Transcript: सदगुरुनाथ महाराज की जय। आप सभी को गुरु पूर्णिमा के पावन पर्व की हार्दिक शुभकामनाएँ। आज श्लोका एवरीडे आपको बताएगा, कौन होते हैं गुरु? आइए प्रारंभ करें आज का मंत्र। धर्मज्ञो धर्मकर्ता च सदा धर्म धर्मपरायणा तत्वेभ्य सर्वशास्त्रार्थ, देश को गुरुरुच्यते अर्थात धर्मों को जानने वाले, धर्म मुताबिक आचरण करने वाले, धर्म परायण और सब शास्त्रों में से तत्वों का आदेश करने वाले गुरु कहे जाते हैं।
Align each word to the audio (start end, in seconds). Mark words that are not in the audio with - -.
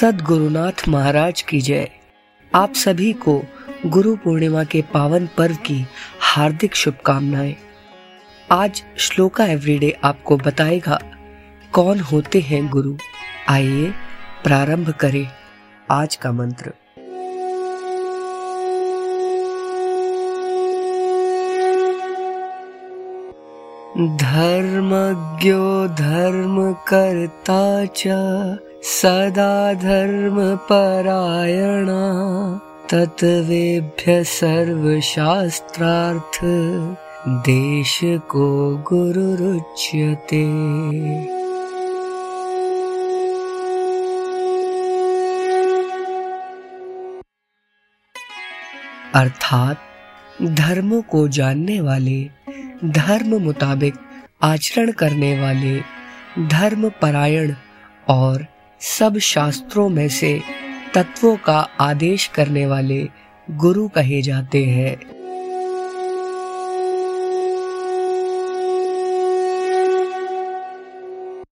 सदगुरुनाथ 0.00 0.88
महाराज 0.88 1.42
की 1.42 1.60
जय। 1.60 1.88
आप 2.54 2.74
सभी 2.74 3.12
को 3.12 3.42
गुरु 3.86 4.16
पूर्णिमा 4.16 4.64
के 4.64 4.82
पावन 4.82 5.28
पर्व 5.38 5.54
की 5.54 5.86
हार्दिक 6.20 6.74
शुभकामनाएँ। 6.74 7.56
आज 8.52 8.84
श्लोका 8.98 9.46
एवरीडे 9.46 9.98
आपको 10.04 10.36
बताएगा, 10.36 10.98
कौन 11.72 12.00
होते 12.00 12.40
हैं 12.40 12.68
गुरु? 12.68 12.96
आइए 13.48 13.94
प्रारंभ 14.44 14.90
करें 14.90 15.28
आज 15.90 16.16
का 16.16 16.32
मंत्र। 16.32 16.72
धर्मज्ञो 24.16 25.88
धर्मकर्ता 25.88 27.86
च 27.86 28.06
सदा 28.82 29.74
धर्म 29.74 30.36
धर्मपरायणा 30.36 32.58
तत्वेभ्य 32.92 34.24
सर्वशास्त्रार्थ, 34.24 36.40
देश 37.28 38.00
को 38.04 38.76
गुरुरुच्यते 38.76 40.44
अर्थात 49.14 49.78
धर्मों 50.42 51.02
को 51.02 51.28
जानने 51.28 51.80
वाले, 51.80 52.30
धर्म 52.84 53.42
मुताबिक 53.42 53.94
आचरण 54.42 54.92
करने 54.92 55.40
वाले, 55.40 55.80
धर्म 56.46 56.88
परायण 56.88 57.54
और 58.08 58.46
सब 58.80 59.18
शास्त्रों 59.18 59.88
में 59.88 60.08
से 60.08 60.40
तत्वों 60.94 61.36
का 61.36 61.58
आदेश 61.80 62.26
करने 62.26 62.66
वाले 62.66 63.08
गुरु 63.50 63.88
कहे 63.88 64.22
जाते 64.22 64.64
हैं। 64.64 65.15